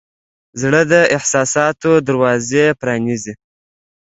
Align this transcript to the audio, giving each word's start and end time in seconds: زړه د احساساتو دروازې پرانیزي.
زړه 0.61 0.81
د 0.91 0.93
احساساتو 1.15 1.91
دروازې 2.07 2.65
پرانیزي. 2.79 3.33